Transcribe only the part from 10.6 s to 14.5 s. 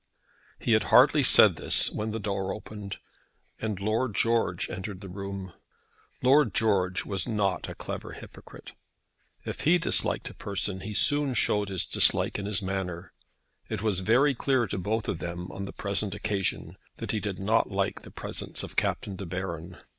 he soon showed his dislike in his manner. It was very